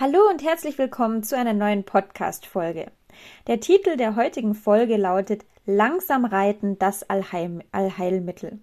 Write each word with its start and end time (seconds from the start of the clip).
Hallo 0.00 0.30
und 0.30 0.42
herzlich 0.42 0.78
willkommen 0.78 1.22
zu 1.22 1.36
einer 1.36 1.52
neuen 1.52 1.84
Podcast-Folge. 1.84 2.90
Der 3.48 3.60
Titel 3.60 3.98
der 3.98 4.16
heutigen 4.16 4.54
Folge 4.54 4.96
lautet 4.96 5.44
Langsam 5.66 6.24
reiten, 6.24 6.78
das 6.78 7.02
Allheim 7.10 7.60
Allheilmittel. 7.70 8.60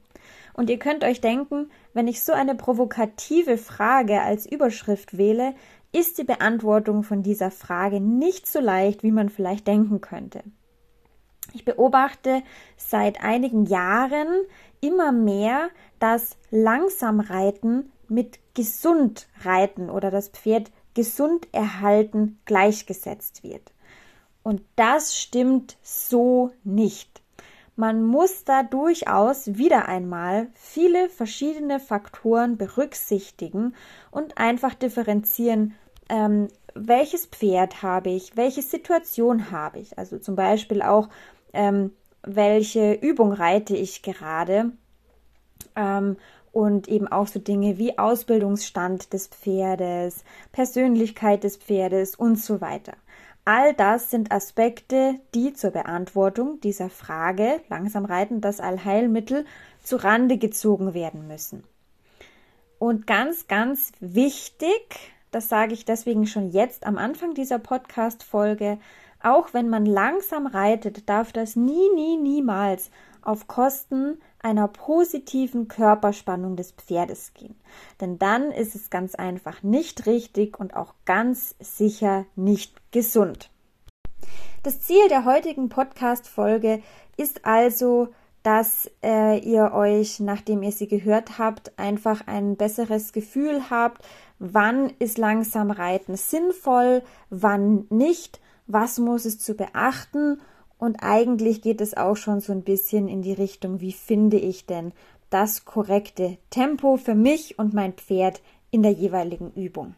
Und 0.56 0.72
ihr 0.72 0.80
könnt 0.80 1.04
euch 1.04 1.22
denken, 1.22 1.70
wenn 1.94 2.08
ich 2.08 2.24
so 2.24 2.34
eine 2.34 2.56
provokative 2.56 3.60
Frage 3.60 4.20
als 4.20 4.52
Überschrift 4.52 5.20
wähle, 5.20 5.54
ist 5.92 6.18
die 6.18 6.24
Beantwortung 6.24 7.04
von 7.04 7.22
dieser 7.22 7.52
Frage 7.52 8.02
nicht 8.02 8.48
so 8.48 8.60
leicht, 8.60 9.04
wie 9.04 9.12
man 9.12 9.30
vielleicht 9.30 9.68
denken 9.68 10.02
könnte. 10.02 10.42
Ich 11.54 11.66
beobachte 11.66 12.42
seit 12.78 13.24
einigen 13.24 13.68
Jahren 13.68 14.28
immer 14.82 15.12
mehr, 15.12 15.70
dass 16.00 16.36
langsam 16.50 17.20
Reiten 17.20 17.92
mit 18.08 18.40
gesund 18.56 19.28
Reiten 19.44 19.92
oder 19.92 20.10
das 20.10 20.30
Pferd 20.30 20.72
gesund 20.98 21.48
erhalten 21.52 22.40
gleichgesetzt 22.46 23.44
wird. 23.44 23.72
Und 24.42 24.64
das 24.76 25.16
stimmt 25.16 25.78
so 25.84 26.50
nicht. 26.64 27.22
Man 27.76 28.04
muss 28.04 28.46
da 28.46 28.64
durchaus 28.64 29.58
wieder 29.60 29.88
einmal 29.88 30.48
viele 30.56 31.10
verschiedene 31.10 31.80
Faktoren 31.80 32.58
berücksichtigen 32.58 33.76
und 34.10 34.40
einfach 34.40 34.74
differenzieren, 34.74 35.76
ähm, 36.10 36.48
welches 36.74 37.28
Pferd 37.28 37.84
habe 37.84 38.10
ich, 38.10 38.36
welche 38.36 38.64
Situation 38.64 39.52
habe 39.52 39.78
ich. 39.78 40.00
Also 40.00 40.18
zum 40.18 40.36
Beispiel 40.36 40.82
auch, 40.82 41.10
ähm, 41.54 41.92
welche 42.24 42.94
Übung 42.94 43.34
reite 43.34 43.78
ich 43.78 44.02
gerade. 44.02 44.72
Ähm, 45.76 46.18
und 46.58 46.88
eben 46.88 47.08
auch 47.08 47.28
so 47.28 47.38
Dinge 47.38 47.78
wie 47.78 48.00
Ausbildungsstand 48.00 49.14
des 49.14 49.28
Pferdes, 49.28 50.24
Persönlichkeit 50.52 51.44
des 51.44 51.58
Pferdes 51.58 52.16
und 52.16 52.40
so 52.40 52.62
weiter. 52.62 52.94
All 53.46 53.76
das 53.76 54.10
sind 54.10 54.32
Aspekte, 54.32 55.20
die 55.36 55.54
zur 55.54 55.70
Beantwortung 55.70 56.60
dieser 56.62 56.90
Frage 56.90 57.62
langsam 57.70 58.06
reiten 58.06 58.42
das 58.42 58.60
Allheilmittel 58.60 59.46
zu 59.84 59.98
Rande 59.98 60.40
gezogen 60.40 60.96
werden 60.96 61.28
müssen. 61.28 61.64
Und 62.80 63.06
ganz, 63.06 63.48
ganz 63.48 63.92
wichtig, 64.00 65.14
das 65.30 65.50
sage 65.50 65.76
ich 65.76 65.86
deswegen 65.86 66.26
schon 66.26 66.50
jetzt 66.50 66.88
am 66.88 66.98
Anfang 66.98 67.36
dieser 67.36 67.60
Podcast-Folge, 67.60 68.80
auch 69.22 69.54
wenn 69.54 69.70
man 69.70 69.86
langsam 69.86 70.48
reitet, 70.48 71.08
darf 71.08 71.32
das 71.32 71.56
nie, 71.56 71.94
nie, 71.94 72.18
niemals 72.18 72.90
auf 73.22 73.48
Kosten 73.48 74.18
einer 74.48 74.70
positiven 74.70 75.68
Körperspannung 75.68 76.56
des 76.56 76.72
Pferdes 76.72 77.34
gehen. 77.34 77.56
Denn 78.00 78.18
dann 78.18 78.52
ist 78.52 78.76
es 78.76 78.90
ganz 78.90 79.14
einfach 79.14 79.62
nicht 79.62 80.06
richtig 80.06 80.58
und 80.58 80.74
auch 80.74 80.94
ganz 81.04 81.56
sicher 81.60 82.26
nicht 82.38 82.92
gesund. 82.92 83.52
Das 84.64 84.80
Ziel 84.80 85.10
der 85.10 85.26
heutigen 85.26 85.68
Podcast-Folge 85.68 86.82
ist 87.18 87.46
also, 87.46 88.08
dass 88.42 88.90
äh, 89.04 89.38
ihr 89.40 89.74
euch, 89.74 90.22
nachdem 90.22 90.64
ihr 90.64 90.72
sie 90.72 90.88
gehört 90.88 91.38
habt, 91.38 91.78
einfach 91.78 92.26
ein 92.28 92.56
besseres 92.56 93.12
Gefühl 93.12 93.70
habt, 93.70 94.02
wann 94.40 94.94
ist 95.00 95.18
langsam 95.18 95.72
Reiten 95.72 96.16
sinnvoll, 96.16 97.04
wann 97.30 97.86
nicht, 97.90 98.40
was 98.66 98.98
muss 98.98 99.26
es 99.26 99.40
zu 99.40 99.56
beachten 99.56 100.40
und 100.78 100.98
eigentlich 101.02 101.62
geht 101.62 101.82
es 101.82 101.98
auch 101.98 102.16
schon 102.16 102.40
so 102.40 102.52
ein 102.52 102.64
bisschen 102.64 103.08
in 103.08 103.22
die 103.22 103.34
Richtung, 103.34 103.82
wie 103.82 103.94
finde 103.94 104.38
ich 104.38 104.66
denn 104.66 104.94
das 105.30 105.66
korrekte 105.66 106.38
Tempo 106.50 106.98
für 106.98 107.16
mich 107.16 107.60
und 107.60 107.74
mein 107.74 107.94
Pferd 107.94 108.42
in 108.72 108.84
der 108.84 108.92
jeweiligen 108.92 109.52
Übung. 109.54 109.96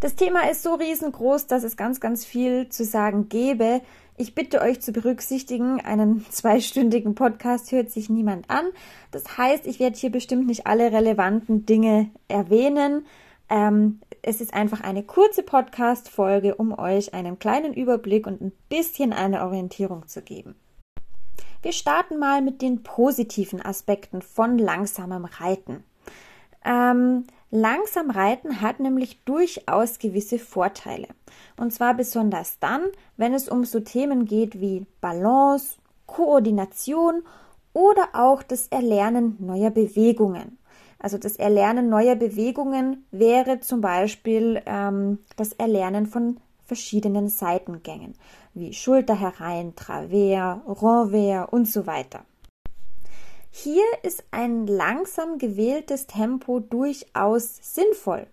Das 0.00 0.16
Thema 0.16 0.50
ist 0.50 0.62
so 0.62 0.74
riesengroß, 0.74 1.46
dass 1.46 1.64
es 1.64 1.76
ganz, 1.76 2.00
ganz 2.00 2.24
viel 2.24 2.68
zu 2.68 2.84
sagen 2.84 3.28
gäbe. 3.28 3.80
Ich 4.16 4.34
bitte 4.34 4.60
euch 4.60 4.80
zu 4.80 4.92
berücksichtigen, 4.92 5.80
einen 5.80 6.26
zweistündigen 6.30 7.14
Podcast 7.14 7.72
hört 7.72 7.90
sich 7.90 8.10
niemand 8.10 8.50
an. 8.50 8.66
Das 9.12 9.38
heißt, 9.38 9.66
ich 9.66 9.80
werde 9.80 9.96
hier 9.96 10.10
bestimmt 10.10 10.46
nicht 10.46 10.66
alle 10.66 10.92
relevanten 10.92 11.64
Dinge 11.64 12.10
erwähnen. 12.28 13.06
Ähm, 13.54 14.00
es 14.22 14.40
ist 14.40 14.52
einfach 14.52 14.80
eine 14.80 15.04
kurze 15.04 15.44
Podcast-Folge, 15.44 16.56
um 16.56 16.76
euch 16.76 17.14
einen 17.14 17.38
kleinen 17.38 17.72
Überblick 17.72 18.26
und 18.26 18.40
ein 18.40 18.50
bisschen 18.68 19.12
eine 19.12 19.44
Orientierung 19.44 20.08
zu 20.08 20.22
geben. 20.22 20.56
Wir 21.62 21.70
starten 21.70 22.18
mal 22.18 22.42
mit 22.42 22.62
den 22.62 22.82
positiven 22.82 23.64
Aspekten 23.64 24.22
von 24.22 24.58
langsamem 24.58 25.24
Reiten. 25.24 25.84
Ähm, 26.64 27.28
langsam 27.52 28.10
Reiten 28.10 28.60
hat 28.60 28.80
nämlich 28.80 29.22
durchaus 29.24 30.00
gewisse 30.00 30.40
Vorteile. 30.40 31.06
Und 31.56 31.72
zwar 31.72 31.94
besonders 31.94 32.58
dann, 32.58 32.82
wenn 33.16 33.34
es 33.34 33.48
um 33.48 33.64
so 33.64 33.78
Themen 33.78 34.24
geht 34.24 34.60
wie 34.60 34.84
Balance, 35.00 35.76
Koordination 36.06 37.22
oder 37.72 38.08
auch 38.14 38.42
das 38.42 38.66
Erlernen 38.66 39.36
neuer 39.38 39.70
Bewegungen. 39.70 40.58
Also 41.04 41.18
das 41.18 41.36
Erlernen 41.36 41.90
neuer 41.90 42.14
Bewegungen 42.16 43.04
wäre 43.10 43.60
zum 43.60 43.82
Beispiel 43.82 44.62
ähm, 44.64 45.18
das 45.36 45.52
Erlernen 45.52 46.06
von 46.06 46.38
verschiedenen 46.64 47.28
Seitengängen, 47.28 48.14
wie 48.54 48.72
Schulter 48.72 49.20
herein, 49.20 49.76
Travers, 49.76 50.60
Renvers 50.66 51.48
und 51.50 51.68
so 51.68 51.86
weiter. 51.86 52.24
Hier 53.50 53.84
ist 54.02 54.24
ein 54.30 54.66
langsam 54.66 55.36
gewähltes 55.36 56.06
Tempo 56.06 56.60
durchaus 56.60 57.58
sinnvoll, 57.60 58.26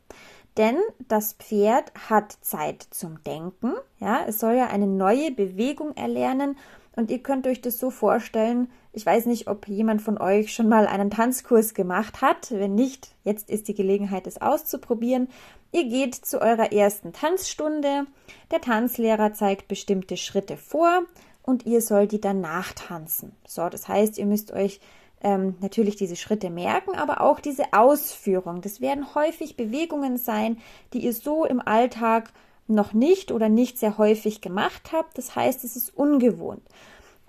denn 0.56 0.78
das 1.10 1.34
Pferd 1.34 1.92
hat 2.10 2.38
Zeit 2.40 2.88
zum 2.92 3.22
Denken. 3.26 3.74
Ja, 4.00 4.24
es 4.26 4.40
soll 4.40 4.54
ja 4.54 4.68
eine 4.68 4.88
neue 4.88 5.32
Bewegung 5.32 5.94
erlernen 5.98 6.58
und 6.96 7.12
ihr 7.12 7.20
könnt 7.20 7.48
euch 7.48 7.60
das 7.60 7.80
so 7.80 7.90
vorstellen, 7.90 8.70
ich 8.94 9.06
weiß 9.06 9.26
nicht, 9.26 9.48
ob 9.48 9.68
jemand 9.68 10.02
von 10.02 10.18
euch 10.18 10.54
schon 10.54 10.68
mal 10.68 10.86
einen 10.86 11.10
Tanzkurs 11.10 11.74
gemacht 11.74 12.22
hat. 12.22 12.52
Wenn 12.52 12.76
nicht, 12.76 13.16
jetzt 13.24 13.50
ist 13.50 13.68
die 13.68 13.74
Gelegenheit, 13.74 14.28
es 14.28 14.42
auszuprobieren. 14.42 15.30
Ihr 15.72 15.86
geht 15.86 16.16
zu 16.16 16.42
eurer 16.42 16.74
ersten 16.74 17.14
Tanzstunde. 17.14 18.06
Der 18.52 18.60
Tanzlehrer 18.60 19.34
zeigt 19.34 19.70
bestimmte 19.70 20.18
Schritte 20.18 20.58
vor 20.58 21.04
und 21.44 21.66
ihr 21.66 21.82
sollt 21.82 22.12
die 22.12 22.20
dann 22.20 22.42
nachtanzen. 22.42 23.32
So, 23.48 23.70
das 23.70 23.88
heißt, 23.88 24.18
ihr 24.18 24.26
müsst 24.26 24.52
euch 24.52 24.82
ähm, 25.24 25.56
natürlich 25.62 25.96
diese 25.96 26.18
Schritte 26.18 26.50
merken, 26.50 26.96
aber 26.96 27.22
auch 27.22 27.40
diese 27.40 27.72
Ausführung. 27.72 28.62
Das 28.62 28.82
werden 28.82 29.16
häufig 29.16 29.56
Bewegungen 29.56 30.18
sein, 30.18 30.58
die 30.92 31.00
ihr 31.00 31.14
so 31.14 31.46
im 31.46 31.62
Alltag 31.62 32.34
noch 32.68 32.92
nicht 32.92 33.32
oder 33.32 33.48
nicht 33.48 33.78
sehr 33.78 33.98
häufig 33.98 34.42
gemacht 34.42 34.92
habt. 34.92 35.18
Das 35.18 35.36
heißt, 35.36 35.64
es 35.64 35.76
ist 35.76 35.96
ungewohnt. 35.96 36.64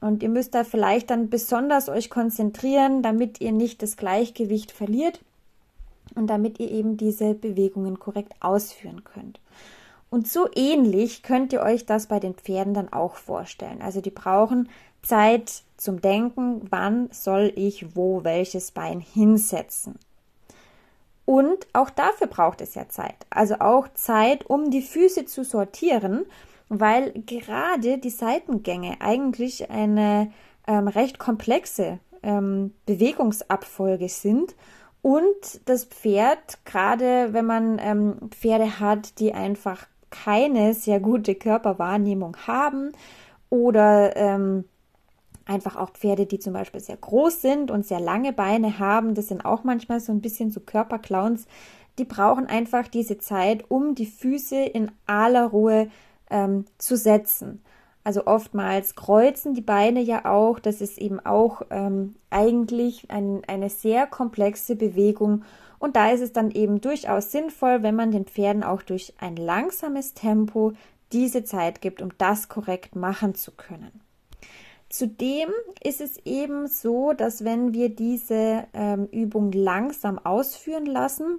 Und 0.03 0.25
ihr 0.25 0.29
müsst 0.29 0.55
da 0.57 0.65
vielleicht 0.65 1.11
dann 1.11 1.31
besonders 1.31 1.89
euch 1.89 2.11
konzentrieren, 2.11 3.03
damit 3.03 3.41
ihr 3.41 3.53
nicht 3.53 3.83
das 3.83 3.97
Gleichgewicht 3.97 4.73
verliert 4.73 5.21
und 6.17 6.27
damit 6.27 6.59
ihr 6.59 6.73
eben 6.73 6.97
diese 6.97 7.35
Bewegungen 7.35 8.01
korrekt 8.01 8.35
ausführen 8.41 9.05
könnt. 9.05 9.39
Und 10.11 10.27
so 10.27 10.49
ähnlich 10.57 11.23
könnt 11.23 11.53
ihr 11.53 11.63
euch 11.63 11.87
das 11.87 12.09
bei 12.09 12.19
den 12.19 12.35
Pferden 12.35 12.75
dann 12.75 12.93
auch 12.93 13.15
vorstellen. 13.15 13.81
Also 13.81 14.01
die 14.01 14.11
brauchen 14.11 14.69
Zeit 15.03 15.63
zum 15.77 16.01
Denken, 16.01 16.63
wann 16.69 17.09
soll 17.13 17.53
ich 17.55 17.95
wo 17.95 18.25
welches 18.25 18.73
Bein 18.73 18.99
hinsetzen. 18.99 20.01
Und 21.25 21.69
auch 21.75 21.91
dafür 21.91 22.27
braucht 22.27 22.61
es 22.61 22.75
ja 22.75 22.89
Zeit. 22.89 23.15
Also 23.31 23.61
auch 23.61 23.87
Zeit, 23.95 24.51
um 24.51 24.73
die 24.73 24.83
Füße 24.83 25.27
zu 25.27 25.45
sortieren 25.45 26.27
weil 26.81 27.13
gerade 27.27 27.99
die 27.99 28.11
Seitengänge 28.11 28.97
eigentlich 29.01 29.71
eine 29.71 30.33
ähm, 30.67 30.89
recht 30.89 31.19
komplexe 31.19 31.99
ähm, 32.23 32.73
Bewegungsabfolge 32.87 34.09
sind 34.09 34.55
und 35.03 35.61
das 35.67 35.85
Pferd, 35.85 36.65
gerade 36.65 37.33
wenn 37.33 37.45
man 37.45 37.79
ähm, 37.79 38.31
Pferde 38.31 38.81
hat, 38.81 39.19
die 39.19 39.35
einfach 39.35 39.87
keine 40.11 40.73
sehr 40.73 41.01
gute 41.01 41.35
Körperwahrnehmung 41.35 42.37
haben 42.47 42.93
oder 43.51 44.17
ähm, 44.17 44.65
einfach 45.45 45.77
auch 45.77 45.91
Pferde, 45.91 46.25
die 46.25 46.39
zum 46.39 46.55
Beispiel 46.55 46.81
sehr 46.81 46.97
groß 46.97 47.43
sind 47.43 47.71
und 47.71 47.85
sehr 47.85 48.01
lange 48.01 48.33
Beine 48.33 48.79
haben, 48.79 49.15
das 49.15 49.29
sind 49.29 49.45
auch 49.45 49.65
manchmal 49.65 50.01
so 50.01 50.13
ein 50.13 50.21
bisschen 50.21 50.51
so 50.51 50.61
Körperclowns, 50.61 51.47
die 51.99 52.05
brauchen 52.05 52.47
einfach 52.47 52.89
diese 52.89 53.19
Zeit, 53.19 53.71
um 53.71 53.95
die 53.95 54.07
Füße 54.07 54.57
in 54.57 54.91
aller 55.07 55.47
Ruhe 55.47 55.91
ähm, 56.33 56.65
zu 56.79 56.97
setzen. 56.97 57.63
Also 58.05 58.27
oftmals 58.27 58.97
kreuzen 58.97 59.55
die 59.55 59.61
Beine 59.61 60.01
ja 60.01 60.25
auch. 60.25 60.59
Das 60.59 60.81
ist 60.81 60.99
eben 60.99 61.21
auch 61.21 61.63
ähm, 61.71 62.17
eigentlich 62.31 63.11
ein, 63.11 63.43
eine 63.47 63.71
sehr 63.71 64.07
komplexe 64.09 64.75
Bewegung. 64.75 65.45
Und 65.79 65.95
da 65.95 66.11
ist 66.11 66.21
es 66.21 66.33
dann 66.33 66.51
eben 66.51 66.81
durchaus 66.81 67.31
sinnvoll, 67.31 67.83
wenn 67.83 67.95
man 67.95 68.11
den 68.11 68.25
Pferden 68.25 68.65
auch 68.65 68.83
durch 68.83 69.15
ein 69.21 69.37
langsames 69.37 70.15
Tempo 70.15 70.73
diese 71.13 71.45
Zeit 71.45 71.81
gibt, 71.81 72.03
um 72.03 72.11
das 72.19 72.49
korrekt 72.49 72.97
machen 72.97 73.35
zu 73.35 73.53
können. 73.53 74.01
Zudem 74.89 75.49
ist 75.83 76.01
es 76.01 76.19
eben 76.25 76.67
so, 76.67 77.13
dass 77.13 77.45
wenn 77.45 77.73
wir 77.73 77.89
diese 77.89 78.65
ähm, 78.75 79.07
Übung 79.11 79.53
langsam 79.53 80.19
ausführen 80.19 80.87
lassen, 80.87 81.39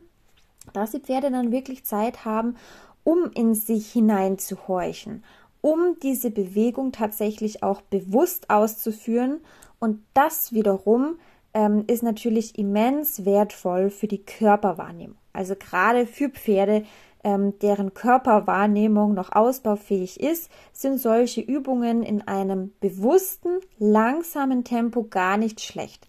dass 0.72 0.92
die 0.92 1.00
Pferde 1.00 1.30
dann 1.30 1.52
wirklich 1.52 1.84
Zeit 1.84 2.26
haben, 2.26 2.56
um 3.04 3.32
in 3.34 3.56
sich 3.56 3.92
hineinzuhorchen, 3.92 5.24
um 5.62 5.98
diese 6.02 6.32
Bewegung 6.32 6.92
tatsächlich 6.92 7.64
auch 7.64 7.82
bewusst 7.82 8.50
auszuführen. 8.50 9.42
Und 9.80 10.04
das 10.14 10.54
wiederum 10.54 11.18
ähm, 11.54 11.84
ist 11.88 12.04
natürlich 12.04 12.58
immens 12.58 13.26
wertvoll 13.26 13.90
für 13.90 14.08
die 14.08 14.24
Körperwahrnehmung. 14.24 15.18
Also 15.34 15.56
gerade 15.56 16.06
für 16.06 16.30
Pferde, 16.30 16.84
ähm, 17.24 17.58
deren 17.60 17.94
Körperwahrnehmung 17.94 19.14
noch 19.14 19.32
ausbaufähig 19.32 20.20
ist, 20.20 20.52
sind 20.74 21.00
solche 21.00 21.42
Übungen 21.42 22.04
in 22.04 22.22
einem 22.28 22.74
bewussten, 22.80 23.60
langsamen 23.78 24.64
Tempo 24.64 25.04
gar 25.04 25.38
nicht 25.38 25.62
schlecht. 25.62 26.08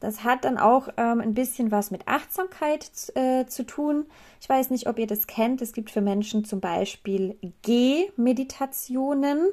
Das 0.00 0.24
hat 0.24 0.44
dann 0.44 0.58
auch 0.58 0.88
ähm, 0.96 1.20
ein 1.20 1.34
bisschen 1.34 1.70
was 1.70 1.90
mit 1.90 2.06
Achtsamkeit 2.06 2.90
äh, 3.14 3.46
zu 3.46 3.64
tun. 3.64 4.06
Ich 4.40 4.48
weiß 4.48 4.70
nicht, 4.70 4.88
ob 4.88 4.98
ihr 4.98 5.06
das 5.06 5.26
kennt. 5.26 5.62
Es 5.62 5.72
gibt 5.72 5.90
für 5.90 6.02
Menschen 6.02 6.44
zum 6.44 6.60
Beispiel 6.60 7.36
Geh-Meditationen, 7.62 9.48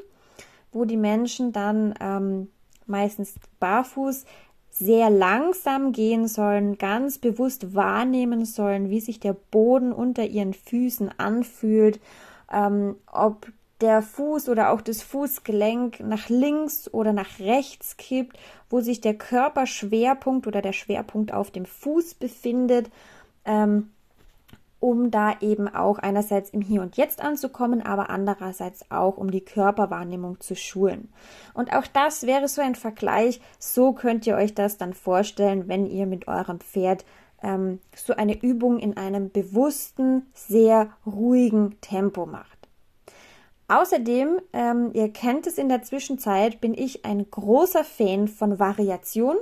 wo 0.71 0.85
die 0.85 0.97
Menschen 0.97 1.53
dann 1.53 1.93
ähm, 2.01 2.49
meistens 2.85 3.35
barfuß 3.59 4.25
sehr 4.69 5.09
langsam 5.09 5.91
gehen 5.91 6.27
sollen, 6.27 6.77
ganz 6.79 7.19
bewusst 7.19 7.75
wahrnehmen 7.75 8.43
sollen, 8.43 8.89
wie 8.89 8.99
sich 8.99 9.19
der 9.19 9.33
Boden 9.33 9.93
unter 9.93 10.25
ihren 10.25 10.53
Füßen 10.53 11.11
anfühlt, 11.19 12.01
ähm, 12.51 12.95
ob 13.05 13.51
der 13.83 14.01
Fuß 14.01 14.47
oder 14.47 14.71
auch 14.71 14.81
das 14.81 15.03
Fußgelenk 15.03 15.99
nach 15.99 16.29
links 16.29 16.91
oder 16.93 17.11
nach 17.11 17.39
rechts 17.39 17.97
kippt, 17.97 18.37
wo 18.69 18.79
sich 18.79 19.01
der 19.01 19.13
Körperschwerpunkt 19.13 20.47
oder 20.47 20.61
der 20.61 20.71
Schwerpunkt 20.71 21.33
auf 21.33 21.51
dem 21.51 21.65
Fuß 21.65 22.15
befindet. 22.15 22.89
Ähm, 23.43 23.89
um 24.79 25.11
da 25.11 25.37
eben 25.39 25.73
auch 25.73 25.97
einerseits 25.97 26.49
im 26.49 26.59
Hier 26.59 26.81
und 26.81 26.97
Jetzt 26.97 27.21
anzukommen, 27.21 27.81
aber 27.81 28.09
andererseits 28.09 28.91
auch 28.91 29.15
um 29.15 29.31
die 29.31 29.45
Körperwahrnehmung 29.45 30.41
zu 30.41 30.57
schulen. 30.57 31.07
Und 31.53 31.71
auch 31.73 31.87
das 31.87 32.23
wäre 32.23 32.49
so 32.49 32.61
ein 32.61 32.75
Vergleich. 32.75 33.39
So 33.59 33.93
könnt 33.93 34.27
ihr 34.27 34.35
euch 34.35 34.53
das 34.53 34.77
dann 34.77 34.93
vorstellen, 34.93 35.69
wenn 35.69 35.85
ihr 35.85 36.05
mit 36.05 36.27
eurem 36.27 36.59
Pferd 36.59 37.05
ähm, 37.41 37.79
so 37.95 38.15
eine 38.15 38.41
Übung 38.41 38.77
in 38.77 38.97
einem 38.97 39.29
bewussten, 39.29 40.25
sehr 40.33 40.89
ruhigen 41.05 41.79
Tempo 41.79 42.25
macht. 42.25 42.52
Außerdem, 43.67 44.39
ähm, 44.51 44.91
ihr 44.93 45.09
kennt 45.09 45.47
es 45.47 45.57
in 45.57 45.69
der 45.69 45.81
Zwischenzeit, 45.81 46.61
bin 46.61 46.73
ich 46.73 47.05
ein 47.05 47.29
großer 47.29 47.83
Fan 47.83 48.27
von 48.27 48.59
Variation. 48.59 49.37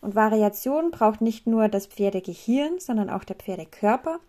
Und 0.00 0.14
Variation 0.14 0.90
braucht 0.90 1.20
nicht 1.20 1.46
nur 1.46 1.68
das 1.68 1.86
Pferdegehirn, 1.86 2.78
sondern 2.78 3.10
auch 3.10 3.24
der 3.24 3.36
Pferdekörper. 3.36 4.20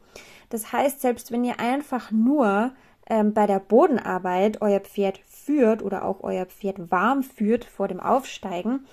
Das 0.49 0.71
heißt, 0.71 1.01
selbst 1.01 1.31
wenn 1.31 1.43
ihr 1.43 1.59
einfach 1.59 2.09
nur 2.09 2.71
ähm, 3.09 3.33
bei 3.33 3.45
der 3.47 3.59
Bodenarbeit 3.59 4.61
euer 4.61 4.79
Pferd 4.79 5.19
führt 5.27 5.83
oder 5.83 6.05
auch 6.05 6.23
euer 6.23 6.45
Pferd 6.45 6.89
warm 6.89 7.21
führt 7.21 7.65
vor 7.65 7.87
dem 7.87 7.99
Aufsteigen, 7.99 8.87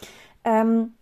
ähm, 0.45 0.95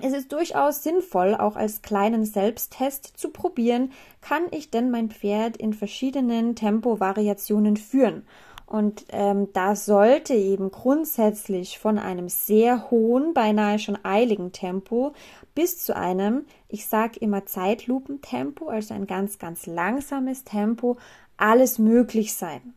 es 0.00 0.12
ist 0.12 0.32
durchaus 0.32 0.84
sinnvoll, 0.84 1.34
auch 1.34 1.56
als 1.56 1.82
kleinen 1.82 2.24
Selbsttest 2.24 3.14
zu 3.16 3.30
probieren, 3.30 3.90
kann 4.20 4.42
ich 4.52 4.70
denn 4.70 4.92
mein 4.92 5.10
Pferd 5.10 5.56
in 5.56 5.74
verschiedenen 5.74 6.54
Tempovariationen 6.54 7.76
führen. 7.76 8.24
Und 8.68 9.06
ähm, 9.08 9.48
da 9.54 9.74
sollte 9.74 10.34
eben 10.34 10.70
grundsätzlich 10.70 11.78
von 11.78 11.98
einem 11.98 12.28
sehr 12.28 12.90
hohen, 12.90 13.32
beinahe 13.32 13.78
schon 13.78 13.98
eiligen 14.04 14.52
Tempo 14.52 15.14
bis 15.54 15.78
zu 15.78 15.96
einem, 15.96 16.44
ich 16.68 16.86
sage 16.86 17.18
immer 17.18 17.46
Zeitlupentempo, 17.46 18.68
also 18.68 18.92
ein 18.92 19.06
ganz, 19.06 19.38
ganz 19.38 19.64
langsames 19.64 20.44
Tempo, 20.44 20.98
alles 21.38 21.78
möglich 21.78 22.34
sein. 22.34 22.74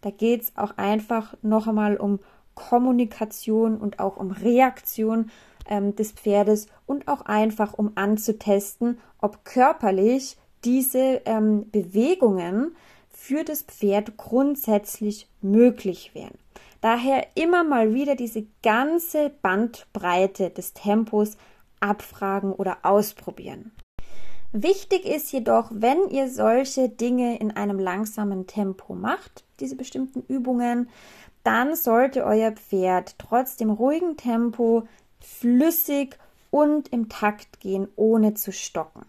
Da 0.00 0.10
geht 0.10 0.44
es 0.44 0.56
auch 0.56 0.78
einfach 0.78 1.34
noch 1.42 1.66
einmal 1.66 1.98
um 1.98 2.20
Kommunikation 2.54 3.76
und 3.76 3.98
auch 3.98 4.16
um 4.16 4.30
Reaktion 4.30 5.30
ähm, 5.68 5.94
des 5.94 6.12
Pferdes 6.12 6.68
und 6.86 7.06
auch 7.06 7.20
einfach 7.22 7.74
um 7.74 7.92
anzutesten, 7.96 8.98
ob 9.20 9.44
körperlich 9.44 10.38
diese 10.64 11.20
ähm, 11.26 11.70
Bewegungen 11.70 12.74
für 13.26 13.42
das 13.42 13.62
Pferd 13.62 14.18
grundsätzlich 14.18 15.28
möglich 15.40 16.14
wären. 16.14 16.36
Daher 16.82 17.26
immer 17.34 17.64
mal 17.64 17.94
wieder 17.94 18.16
diese 18.16 18.44
ganze 18.62 19.30
Bandbreite 19.30 20.50
des 20.50 20.74
Tempos 20.74 21.38
abfragen 21.80 22.52
oder 22.52 22.78
ausprobieren. 22.82 23.72
Wichtig 24.52 25.06
ist 25.06 25.32
jedoch, 25.32 25.70
wenn 25.72 26.10
ihr 26.10 26.28
solche 26.28 26.90
Dinge 26.90 27.38
in 27.38 27.50
einem 27.50 27.78
langsamen 27.78 28.46
Tempo 28.46 28.94
macht, 28.94 29.44
diese 29.58 29.76
bestimmten 29.76 30.22
Übungen, 30.28 30.90
dann 31.44 31.76
sollte 31.76 32.24
euer 32.24 32.52
Pferd 32.52 33.18
trotz 33.18 33.56
dem 33.56 33.70
ruhigen 33.70 34.18
Tempo 34.18 34.86
flüssig 35.20 36.18
und 36.50 36.88
im 36.88 37.08
Takt 37.08 37.60
gehen, 37.60 37.88
ohne 37.96 38.34
zu 38.34 38.52
stocken. 38.52 39.06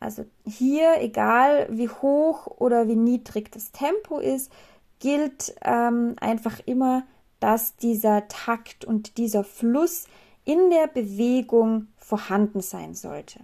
Also 0.00 0.24
hier, 0.44 1.00
egal 1.00 1.68
wie 1.70 1.88
hoch 1.88 2.46
oder 2.46 2.86
wie 2.88 2.96
niedrig 2.96 3.50
das 3.50 3.72
Tempo 3.72 4.18
ist, 4.18 4.52
gilt 5.00 5.54
ähm, 5.62 6.14
einfach 6.20 6.60
immer, 6.66 7.04
dass 7.40 7.76
dieser 7.76 8.28
Takt 8.28 8.84
und 8.84 9.16
dieser 9.16 9.44
Fluss 9.44 10.06
in 10.44 10.70
der 10.70 10.86
Bewegung 10.86 11.88
vorhanden 11.96 12.60
sein 12.60 12.94
sollte. 12.94 13.40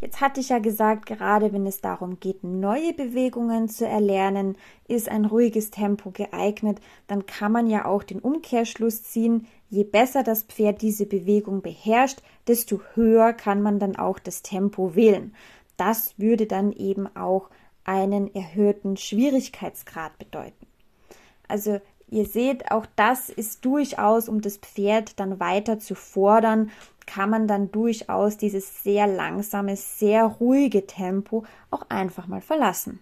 Jetzt 0.00 0.20
hatte 0.20 0.40
ich 0.40 0.50
ja 0.50 0.58
gesagt, 0.58 1.06
gerade 1.06 1.54
wenn 1.54 1.66
es 1.66 1.80
darum 1.80 2.20
geht, 2.20 2.44
neue 2.44 2.92
Bewegungen 2.92 3.68
zu 3.68 3.86
erlernen, 3.86 4.56
ist 4.88 5.08
ein 5.08 5.24
ruhiges 5.24 5.70
Tempo 5.70 6.10
geeignet. 6.10 6.80
Dann 7.06 7.24
kann 7.24 7.50
man 7.50 7.66
ja 7.66 7.86
auch 7.86 8.02
den 8.02 8.20
Umkehrschluss 8.20 9.02
ziehen, 9.04 9.46
je 9.68 9.84
besser 9.84 10.22
das 10.22 10.42
Pferd 10.42 10.82
diese 10.82 11.06
Bewegung 11.06 11.62
beherrscht, 11.62 12.22
desto 12.46 12.80
höher 12.94 13.32
kann 13.32 13.62
man 13.62 13.78
dann 13.78 13.96
auch 13.96 14.18
das 14.18 14.42
Tempo 14.42 14.94
wählen. 14.94 15.34
Das 15.76 16.18
würde 16.18 16.46
dann 16.46 16.72
eben 16.72 17.14
auch 17.16 17.50
einen 17.84 18.34
erhöhten 18.34 18.96
Schwierigkeitsgrad 18.96 20.18
bedeuten. 20.18 20.66
Also 21.48 21.80
ihr 22.08 22.26
seht, 22.26 22.70
auch 22.70 22.86
das 22.96 23.28
ist 23.28 23.64
durchaus, 23.64 24.28
um 24.28 24.40
das 24.40 24.58
Pferd 24.58 25.18
dann 25.20 25.38
weiter 25.40 25.78
zu 25.78 25.94
fordern, 25.94 26.70
kann 27.06 27.30
man 27.30 27.46
dann 27.46 27.70
durchaus 27.70 28.36
dieses 28.36 28.82
sehr 28.82 29.06
langsame, 29.06 29.76
sehr 29.76 30.24
ruhige 30.24 30.86
Tempo 30.86 31.44
auch 31.70 31.88
einfach 31.88 32.26
mal 32.26 32.40
verlassen. 32.40 33.00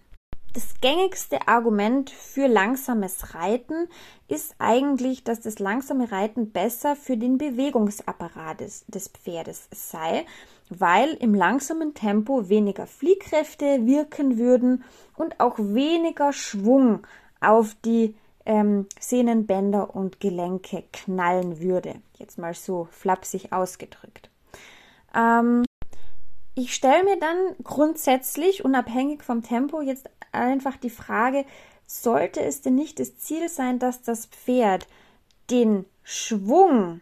Das 0.55 0.73
gängigste 0.79 1.49
Argument 1.49 2.09
für 2.09 2.47
langsames 2.47 3.35
Reiten 3.35 3.89
ist 4.29 4.55
eigentlich, 4.57 5.25
dass 5.25 5.41
das 5.41 5.59
langsame 5.59 6.13
Reiten 6.13 6.51
besser 6.51 6.95
für 6.95 7.17
den 7.17 7.37
Bewegungsapparat 7.37 8.61
des, 8.61 8.85
des 8.87 9.09
Pferdes 9.09 9.67
sei, 9.71 10.25
weil 10.69 11.09
im 11.15 11.35
langsamen 11.35 11.93
Tempo 11.93 12.47
weniger 12.47 12.87
Fliehkräfte 12.87 13.85
wirken 13.85 14.37
würden 14.37 14.85
und 15.17 15.41
auch 15.41 15.59
weniger 15.59 16.31
Schwung 16.31 17.05
auf 17.41 17.75
die 17.83 18.15
ähm, 18.45 18.87
Sehnenbänder 18.97 19.93
und 19.93 20.21
Gelenke 20.21 20.85
knallen 20.93 21.59
würde. 21.59 21.95
Jetzt 22.17 22.37
mal 22.37 22.53
so 22.53 22.87
flapsig 22.91 23.51
ausgedrückt. 23.51 24.29
Ähm, 25.13 25.65
ich 26.57 26.73
stelle 26.73 27.03
mir 27.03 27.19
dann 27.19 27.37
grundsätzlich, 27.65 28.63
unabhängig 28.63 29.23
vom 29.23 29.43
Tempo, 29.43 29.81
jetzt 29.81 30.09
einfach 30.35 30.77
die 30.77 30.89
Frage, 30.89 31.45
sollte 31.87 32.41
es 32.41 32.61
denn 32.61 32.75
nicht 32.75 32.99
das 32.99 33.17
Ziel 33.17 33.49
sein, 33.49 33.79
dass 33.79 34.01
das 34.01 34.25
Pferd 34.27 34.87
den 35.49 35.85
Schwung, 36.03 37.01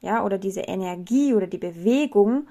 ja, 0.00 0.24
oder 0.24 0.38
diese 0.38 0.60
Energie 0.60 1.34
oder 1.34 1.46
die 1.46 1.58
Bewegung 1.58 2.48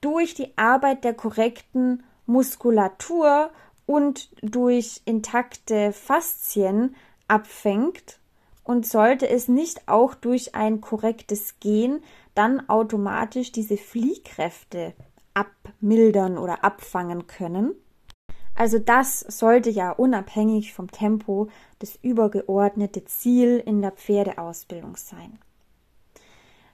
durch 0.00 0.34
die 0.34 0.56
Arbeit 0.56 1.04
der 1.04 1.14
korrekten 1.14 2.02
Muskulatur 2.26 3.50
und 3.86 4.30
durch 4.42 5.02
intakte 5.04 5.92
Faszien 5.92 6.94
abfängt 7.28 8.20
und 8.64 8.86
sollte 8.86 9.28
es 9.28 9.48
nicht 9.48 9.88
auch 9.88 10.14
durch 10.14 10.54
ein 10.54 10.80
korrektes 10.80 11.58
Gehen 11.60 12.02
dann 12.34 12.68
automatisch 12.68 13.52
diese 13.52 13.76
Fliehkräfte 13.76 14.94
abmildern 15.34 16.38
oder 16.38 16.64
abfangen 16.64 17.26
können. 17.26 17.74
Also 18.60 18.78
das 18.78 19.20
sollte 19.20 19.70
ja 19.70 19.90
unabhängig 19.90 20.74
vom 20.74 20.90
Tempo 20.90 21.48
das 21.78 21.98
übergeordnete 22.02 23.06
Ziel 23.06 23.56
in 23.64 23.80
der 23.80 23.92
Pferdeausbildung 23.92 24.96
sein. 24.96 25.38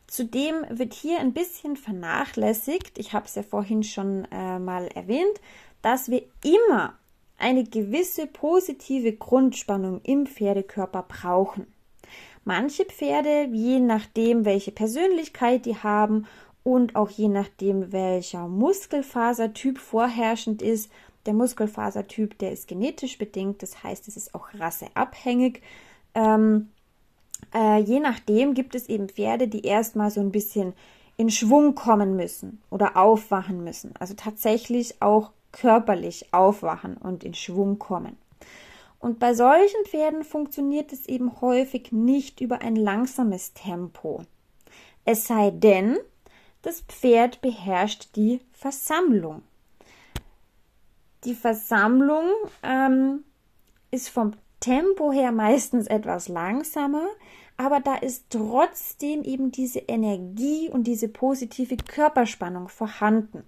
Zudem 0.09 0.67
wird 0.69 0.95
hier 0.95 1.21
ein 1.21 1.33
bisschen 1.33 1.77
vernachlässigt, 1.77 2.99
ich 2.99 3.13
habe 3.13 3.27
es 3.27 3.37
ja 3.37 3.45
vorhin 3.45 3.85
schon 3.85 4.27
äh, 4.33 4.59
mal 4.59 4.89
erwähnt, 4.89 5.41
dass 5.81 6.11
wir 6.11 6.25
immer 6.43 6.95
eine 7.39 7.63
gewisse 7.63 8.27
positive 8.27 9.13
Grundspannung 9.13 10.01
im 10.03 10.27
Pferdekörper 10.27 11.05
brauchen. 11.07 11.69
Manche 12.43 12.85
Pferde, 12.85 13.49
je 13.53 13.79
nachdem, 13.79 14.45
welche 14.45 14.73
Persönlichkeit 14.73 15.65
die 15.67 15.77
haben 15.77 16.27
und 16.65 16.97
auch 16.97 17.11
je 17.11 17.29
nachdem, 17.29 17.93
welcher 17.93 18.49
Muskelfasertyp 18.49 19.79
vorherrschend 19.79 20.63
ist, 20.63 20.91
Der 21.27 21.35
Muskelfasertyp, 21.35 22.39
der 22.39 22.53
ist 22.53 22.69
genetisch 22.69 23.19
bedingt, 23.19 23.63
das 23.63 23.83
heißt, 23.83 24.09
es 24.09 24.17
ist 24.17 24.35
auch 24.35 24.49
rasseabhängig. 24.55 25.61
Ähm, 26.15 26.71
äh, 27.55 27.81
je 27.81 28.01
nachdem 28.01 28.55
gibt 28.55 28.75
es 28.75 28.89
eben 28.89 29.09
Pferde, 29.09 29.49
die 29.49 29.63
erstmal 29.65 30.11
so 30.11 30.21
ein 30.21 30.33
bisschen 30.33 30.73
in 31.17 31.31
Schwung 31.31 31.75
kommen 31.75 32.17
müssen 32.17 32.63
oder 32.71 32.97
aufwachen 32.97 33.65
müssen. 33.65 33.95
Also 33.99 34.15
tatsächlich 34.15 35.03
auch 35.03 35.33
körperlich 35.53 36.33
aufwachen 36.33 36.97
und 36.97 37.25
in 37.25 37.35
Schwung 37.35 37.79
kommen. 37.79 38.17
Und 38.99 39.19
bei 39.19 39.35
solchen 39.35 39.85
Pferden 39.87 40.25
funktioniert 40.25 40.93
es 40.93 41.07
eben 41.07 41.41
häufig 41.41 41.93
nicht 41.93 42.41
über 42.41 42.61
ein 42.61 42.77
langsames 42.77 43.53
Tempo. 43.55 44.23
Es 45.05 45.27
sei 45.27 45.51
denn, 45.51 45.97
das 46.63 46.81
Pferd 46.81 47.41
beherrscht 47.41 48.17
die 48.17 48.41
Versammlung. 48.53 49.43
Die 51.27 51.35
Versammlung 51.35 52.31
ähm, 52.63 53.25
ist 53.91 54.11
vom 54.11 54.35
Tempo 54.61 55.11
her 55.11 55.33
meistens 55.33 55.89
etwas 55.89 56.29
langsamer, 56.29 57.09
aber 57.57 57.81
da 57.81 57.97
ist 57.97 58.27
trotzdem 58.31 59.25
eben 59.25 59.51
diese 59.51 59.81
Energie 59.81 60.69
und 60.69 60.85
diese 60.85 61.09
positive 61.09 61.79
Körperspannung 61.79 62.69
vorhanden. 62.69 63.43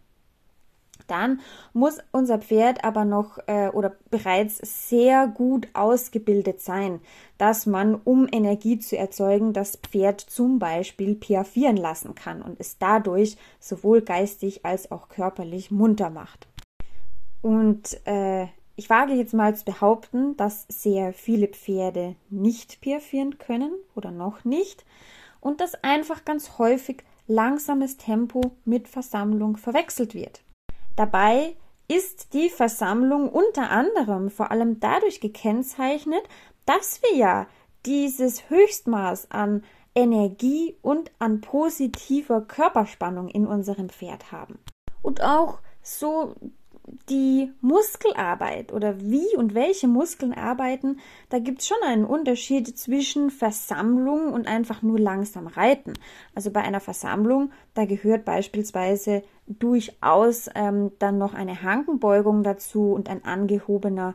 Dann 1.07 1.39
muss 1.73 1.99
unser 2.11 2.41
Pferd 2.41 2.83
aber 2.83 3.05
noch 3.05 3.39
äh, 3.47 3.69
oder 3.69 3.95
bereits 4.11 4.89
sehr 4.89 5.29
gut 5.29 5.69
ausgebildet 5.73 6.61
sein, 6.61 7.01
dass 7.39 7.65
man, 7.65 7.95
um 7.95 8.27
Energie 8.33 8.81
zu 8.81 8.99
erzeugen, 8.99 9.53
das 9.53 9.77
Pferd 9.77 10.21
zum 10.21 10.59
Beispiel 10.59 11.15
piaffieren 11.15 11.77
lassen 11.77 12.17
kann 12.17 12.43
und 12.43 12.59
es 12.59 12.79
dadurch 12.79 13.37
sowohl 13.61 14.03
geistig 14.03 14.65
als 14.67 14.91
auch 14.91 15.09
körperlich 15.09 15.71
munter 15.71 16.11
macht. 16.11 16.49
Und 17.43 18.07
äh, 18.07 18.47
ich 18.77 18.91
wage 18.91 19.15
jetzt 19.15 19.35
mal 19.35 19.57
zu 19.57 19.65
behaupten, 19.65 20.37
dass 20.37 20.67
sehr 20.69 21.13
viele 21.13 21.49
Pferde 21.49 22.17
nicht 22.31 22.81
piaffieren 22.81 23.39
können 23.39 23.73
oder 23.95 24.11
noch 24.11 24.45
nicht 24.45 24.85
und 25.41 25.61
dass 25.61 25.83
einfach 25.83 26.25
ganz 26.25 26.59
häufig 26.59 27.03
langsames 27.27 27.97
Tempo 27.97 28.41
mit 28.65 28.89
Versammlung 28.89 29.57
verwechselt 29.57 30.15
wird. 30.15 30.43
Dabei 30.97 31.57
ist 31.89 32.35
die 32.35 32.51
Versammlung 32.51 33.29
unter 33.29 33.71
anderem 33.71 34.31
vor 34.31 34.51
allem 34.51 34.79
dadurch 34.81 35.21
gekennzeichnet, 35.21 36.23
dass 36.67 37.03
wir 37.03 37.17
ja 37.17 37.47
dieses 37.87 38.51
Höchstmaß 38.51 39.31
an 39.31 39.65
Energie 39.95 40.77
und 40.83 41.11
an 41.19 41.41
positiver 41.41 42.43
Körperspannung 42.43 43.29
in 43.29 43.47
unserem 43.47 43.89
Pferd 43.89 44.31
haben. 44.33 44.59
Und 45.03 45.23
auch 45.23 45.61
so 45.83 46.35
die 47.09 47.53
Muskelarbeit 47.61 48.73
oder 48.73 49.01
wie 49.01 49.37
und 49.37 49.55
welche 49.55 49.89
Muskeln 49.89 50.33
arbeiten, 50.33 50.99
da 51.29 51.39
gibt 51.39 51.61
es 51.61 51.69
schon 51.69 51.79
einen 51.85 52.05
Unterschied 52.05 52.79
zwischen 52.79 53.31
Versammlung 53.31 54.33
und 54.33 54.47
einfach 54.47 54.83
nur 54.83 54.99
langsam 54.99 55.47
reiten. 55.47 55.95
Also 56.35 56.51
bei 56.51 56.61
einer 56.61 56.81
Versammlung, 56.81 57.51
da 57.75 57.85
gehört 57.85 58.25
beispielsweise 58.25 59.23
durchaus 59.47 60.51
ähm, 60.55 60.93
dann 60.99 61.19
noch 61.19 61.35
eine 61.35 61.63
Hankenbeugung 61.63 62.43
dazu 62.43 62.93
und 62.93 63.09
ein 63.09 63.25
angehobener 63.25 64.15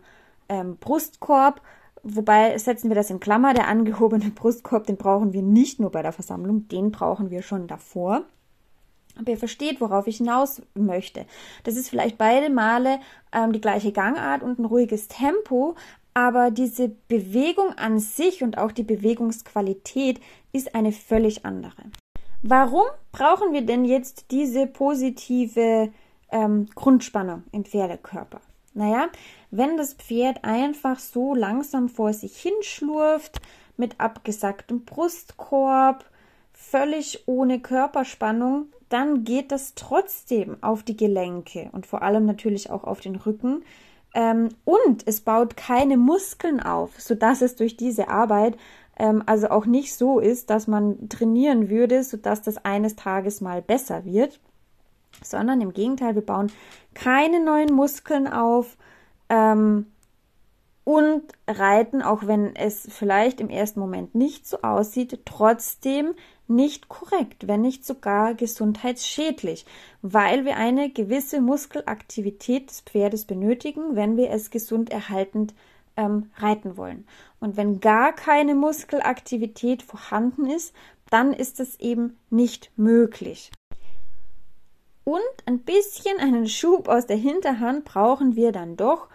ähm, 0.50 0.78
Brustkorb. 0.78 1.62
Wobei 2.04 2.58
setzen 2.58 2.90
wir 2.90 2.96
das 2.96 3.10
in 3.10 3.20
Klammer, 3.20 3.54
der 3.54 3.68
angehobene 3.70 4.30
Brustkorb, 4.30 4.86
den 4.88 4.98
brauchen 4.98 5.34
wir 5.34 5.42
nicht 5.42 5.80
nur 5.80 5.92
bei 5.92 6.02
der 6.02 6.12
Versammlung, 6.12 6.68
den 6.68 6.92
brauchen 6.92 7.30
wir 7.30 7.42
schon 7.42 7.68
davor. 7.68 8.24
Aber 9.18 9.32
ihr 9.32 9.38
versteht, 9.38 9.80
worauf 9.80 10.08
ich 10.08 10.18
hinaus 10.18 10.62
möchte. 10.74 11.26
Das 11.64 11.76
ist 11.76 11.90
vielleicht 11.90 12.18
beide 12.18 12.50
Male 12.50 13.00
ähm, 13.32 13.52
die 13.52 13.62
gleiche 13.62 13.92
Gangart 13.92 14.44
und 14.44 14.60
ein 14.60 14.66
ruhiges 14.66 15.08
Tempo, 15.08 15.76
aber 16.14 16.52
diese 16.52 16.90
Bewegung 17.08 17.74
an 17.78 18.00
sich 18.00 18.44
und 18.44 18.58
auch 18.58 18.72
die 18.72 18.84
Bewegungsqualität 18.84 20.20
ist 20.52 20.76
eine 20.76 20.92
völlig 20.92 21.46
andere. 21.46 21.84
Warum 22.42 22.84
brauchen 23.12 23.54
wir 23.54 23.62
denn 23.62 23.86
jetzt 23.86 24.32
diese 24.32 24.68
positive 24.68 25.92
ähm, 26.32 26.68
Grundspannung 26.76 27.44
im 27.52 27.66
Pferdekörper? 27.66 28.42
Naja, 28.74 29.08
wenn 29.50 29.78
das 29.78 29.94
Pferd 29.94 30.44
einfach 30.44 31.00
so 31.00 31.36
langsam 31.36 31.90
vor 31.90 32.12
sich 32.14 32.36
hinschlurft, 32.38 33.40
mit 33.78 34.00
abgesacktem 34.00 34.86
Brustkorb, 34.86 36.06
völlig 36.70 37.24
ohne 37.28 37.60
Körperspannung, 37.60 38.68
dann 38.90 39.24
geht 39.24 39.52
das 39.52 39.76
trotzdem 39.76 40.58
auf 40.62 40.84
die 40.84 40.98
Gelenke 40.98 41.70
und 41.72 41.86
vor 41.86 42.02
allem 42.02 42.26
natürlich 42.26 42.70
auch 42.70 42.84
auf 42.84 43.00
den 43.00 43.16
Rücken. 43.16 43.64
Ähm, 44.16 44.50
und 44.64 45.08
es 45.08 45.22
baut 45.22 45.58
keine 45.58 45.98
Muskeln 45.98 46.60
auf, 46.60 47.00
sodass 47.00 47.42
es 47.42 47.56
durch 47.56 47.78
diese 47.78 48.10
Arbeit 48.10 48.58
ähm, 48.98 49.24
also 49.26 49.50
auch 49.50 49.66
nicht 49.66 49.96
so 49.96 50.20
ist, 50.20 50.50
dass 50.50 50.68
man 50.68 51.10
trainieren 51.10 51.70
würde, 51.70 52.04
sodass 52.04 52.42
das 52.42 52.64
eines 52.64 52.96
Tages 52.96 53.42
mal 53.42 53.62
besser 53.62 54.06
wird, 54.06 54.40
sondern 55.24 55.62
im 55.62 55.74
Gegenteil, 55.74 56.16
wir 56.16 56.26
bauen 56.26 56.52
keine 56.94 57.44
neuen 57.44 57.74
Muskeln 57.74 58.28
auf. 58.28 58.78
Ähm, 59.30 59.88
und 60.84 61.24
reiten, 61.48 62.02
auch 62.02 62.28
wenn 62.28 62.56
es 62.56 62.88
vielleicht 62.90 63.40
im 63.40 63.50
ersten 63.50 63.80
Moment 63.80 64.16
nicht 64.16 64.46
so 64.48 64.62
aussieht, 64.62 65.22
trotzdem 65.26 66.14
nicht 66.48 66.90
korrekt, 66.90 67.48
wenn 67.48 67.62
nicht 67.62 67.86
sogar 67.86 68.34
gesundheitsschädlich, 68.34 69.66
weil 70.02 70.46
wir 70.46 70.58
eine 70.58 70.90
gewisse 70.90 71.42
Muskelaktivität 71.42 72.70
des 72.70 72.82
Pferdes 72.82 73.26
benötigen, 73.26 73.96
wenn 73.96 74.18
wir 74.18 74.30
es 74.32 74.52
gesund 74.52 74.92
erhaltend 74.92 75.54
ähm, 75.96 76.32
reiten 76.38 76.78
wollen. 76.78 77.08
Und 77.40 77.58
wenn 77.58 77.80
gar 77.80 78.14
keine 78.14 78.56
Muskelaktivität 78.56 79.84
vorhanden 79.84 80.48
ist, 80.48 80.74
dann 81.10 81.34
ist 81.34 81.60
es 81.60 81.80
eben 81.80 82.18
nicht 82.30 82.72
möglich. 82.76 83.52
Und 85.04 85.22
ein 85.46 85.60
bisschen 85.60 86.18
einen 86.20 86.48
Schub 86.48 86.88
aus 86.88 87.06
der 87.06 87.18
Hinterhand 87.18 87.86
brauchen 87.86 88.36
wir 88.36 88.52
dann 88.52 88.78
doch, 88.78 89.10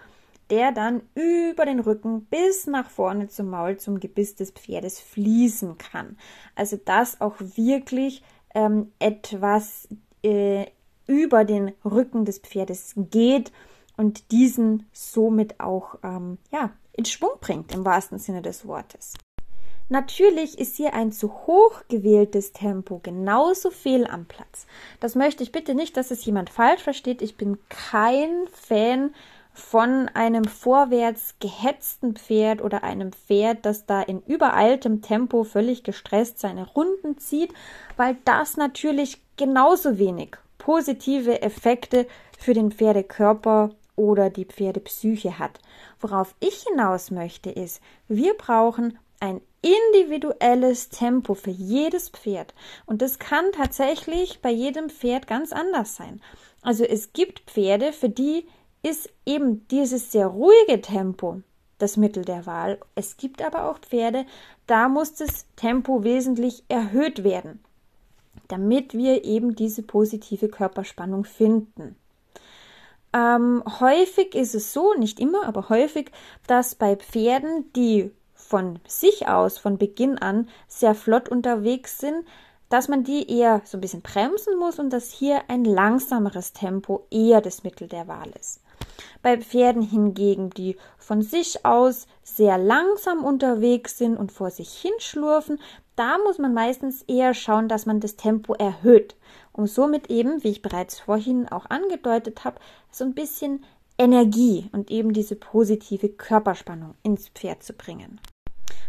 der 0.50 0.72
dann 0.72 1.02
über 1.14 1.64
den 1.64 1.80
Rücken 1.80 2.24
bis 2.26 2.66
nach 2.66 2.90
vorne 2.90 3.28
zum 3.28 3.50
Maul, 3.50 3.76
zum 3.76 4.00
Gebiss 4.00 4.34
des 4.34 4.50
Pferdes 4.50 5.00
fließen 5.00 5.78
kann. 5.78 6.16
Also 6.54 6.76
dass 6.76 7.20
auch 7.20 7.36
wirklich 7.38 8.22
ähm, 8.54 8.92
etwas 8.98 9.88
äh, 10.22 10.66
über 11.06 11.44
den 11.44 11.72
Rücken 11.84 12.24
des 12.24 12.38
Pferdes 12.38 12.94
geht 12.96 13.52
und 13.96 14.30
diesen 14.30 14.86
somit 14.92 15.60
auch 15.60 15.98
ähm, 16.02 16.38
ja, 16.52 16.70
in 16.92 17.04
Schwung 17.04 17.32
bringt, 17.40 17.72
im 17.72 17.84
wahrsten 17.84 18.18
Sinne 18.18 18.42
des 18.42 18.66
Wortes. 18.66 19.14
Natürlich 19.90 20.58
ist 20.58 20.76
hier 20.76 20.92
ein 20.92 21.12
zu 21.12 21.32
hoch 21.46 21.82
gewähltes 21.88 22.52
Tempo 22.52 23.00
genauso 23.02 23.70
fehl 23.70 24.06
am 24.06 24.26
Platz. 24.26 24.66
Das 25.00 25.14
möchte 25.14 25.42
ich 25.42 25.50
bitte 25.50 25.74
nicht, 25.74 25.96
dass 25.96 26.10
es 26.10 26.24
jemand 26.26 26.50
falsch 26.50 26.82
versteht. 26.82 27.22
Ich 27.22 27.38
bin 27.38 27.58
kein 27.70 28.46
Fan 28.52 29.14
von 29.58 30.08
einem 30.14 30.44
vorwärts 30.44 31.34
gehetzten 31.40 32.14
Pferd 32.14 32.62
oder 32.62 32.84
einem 32.84 33.12
Pferd, 33.12 33.66
das 33.66 33.86
da 33.86 34.00
in 34.00 34.22
übereiltem 34.22 35.02
Tempo 35.02 35.44
völlig 35.44 35.82
gestresst 35.82 36.38
seine 36.38 36.66
Runden 36.66 37.18
zieht, 37.18 37.52
weil 37.96 38.16
das 38.24 38.56
natürlich 38.56 39.20
genauso 39.36 39.98
wenig 39.98 40.36
positive 40.58 41.42
Effekte 41.42 42.06
für 42.38 42.54
den 42.54 42.70
Pferdekörper 42.70 43.70
oder 43.96 44.30
die 44.30 44.44
Pferdepsyche 44.44 45.38
hat. 45.38 45.58
Worauf 46.00 46.34
ich 46.40 46.64
hinaus 46.68 47.10
möchte 47.10 47.50
ist, 47.50 47.82
wir 48.06 48.34
brauchen 48.34 48.98
ein 49.20 49.40
individuelles 49.62 50.88
Tempo 50.88 51.34
für 51.34 51.50
jedes 51.50 52.10
Pferd. 52.10 52.54
Und 52.86 53.02
das 53.02 53.18
kann 53.18 53.50
tatsächlich 53.52 54.40
bei 54.40 54.50
jedem 54.50 54.88
Pferd 54.88 55.26
ganz 55.26 55.52
anders 55.52 55.96
sein. 55.96 56.20
Also 56.62 56.84
es 56.84 57.12
gibt 57.12 57.40
Pferde, 57.50 57.92
für 57.92 58.08
die 58.08 58.46
ist 58.82 59.10
eben 59.26 59.66
dieses 59.68 60.12
sehr 60.12 60.26
ruhige 60.26 60.80
Tempo 60.80 61.42
das 61.78 61.96
Mittel 61.96 62.24
der 62.24 62.46
Wahl. 62.46 62.78
Es 62.94 63.16
gibt 63.16 63.42
aber 63.42 63.70
auch 63.70 63.78
Pferde, 63.78 64.26
da 64.66 64.88
muss 64.88 65.14
das 65.14 65.46
Tempo 65.56 66.04
wesentlich 66.04 66.64
erhöht 66.68 67.24
werden, 67.24 67.62
damit 68.48 68.94
wir 68.94 69.24
eben 69.24 69.54
diese 69.54 69.82
positive 69.82 70.48
Körperspannung 70.48 71.24
finden. 71.24 71.96
Ähm, 73.12 73.62
häufig 73.80 74.34
ist 74.34 74.54
es 74.54 74.72
so, 74.72 74.94
nicht 74.94 75.18
immer, 75.18 75.46
aber 75.46 75.68
häufig, 75.70 76.10
dass 76.46 76.74
bei 76.74 76.96
Pferden, 76.96 77.72
die 77.74 78.10
von 78.34 78.78
sich 78.86 79.28
aus, 79.28 79.58
von 79.58 79.78
Beginn 79.78 80.18
an 80.18 80.48
sehr 80.68 80.94
flott 80.94 81.28
unterwegs 81.28 81.98
sind, 81.98 82.24
dass 82.68 82.88
man 82.88 83.02
die 83.02 83.30
eher 83.30 83.62
so 83.64 83.78
ein 83.78 83.80
bisschen 83.80 84.02
bremsen 84.02 84.58
muss 84.58 84.78
und 84.78 84.90
dass 84.90 85.10
hier 85.10 85.42
ein 85.48 85.64
langsameres 85.64 86.52
Tempo 86.52 87.06
eher 87.10 87.40
das 87.40 87.62
Mittel 87.64 87.88
der 87.88 88.08
Wahl 88.08 88.30
ist. 88.38 88.60
Bei 89.22 89.38
Pferden 89.38 89.82
hingegen, 89.82 90.50
die 90.50 90.76
von 90.96 91.22
sich 91.22 91.64
aus 91.64 92.06
sehr 92.22 92.58
langsam 92.58 93.24
unterwegs 93.24 93.98
sind 93.98 94.16
und 94.16 94.32
vor 94.32 94.50
sich 94.50 94.70
hinschlurfen, 94.70 95.60
da 95.96 96.16
muss 96.18 96.38
man 96.38 96.54
meistens 96.54 97.02
eher 97.02 97.34
schauen, 97.34 97.68
dass 97.68 97.84
man 97.84 97.98
das 97.98 98.16
Tempo 98.16 98.54
erhöht, 98.54 99.16
um 99.52 99.66
somit 99.66 100.10
eben, 100.10 100.44
wie 100.44 100.50
ich 100.50 100.62
bereits 100.62 101.00
vorhin 101.00 101.48
auch 101.48 101.66
angedeutet 101.70 102.44
habe, 102.44 102.60
so 102.92 103.04
ein 103.04 103.14
bisschen 103.14 103.64
Energie 103.98 104.70
und 104.72 104.92
eben 104.92 105.12
diese 105.12 105.34
positive 105.34 106.08
Körperspannung 106.08 106.94
ins 107.02 107.28
Pferd 107.30 107.64
zu 107.64 107.72
bringen. 107.72 108.20